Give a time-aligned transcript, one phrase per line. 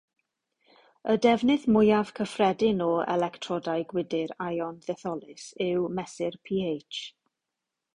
[1.13, 7.05] Y defnydd mwyaf cyffredin o electrodau gwydr ïon-ddetholus yw mesur pH.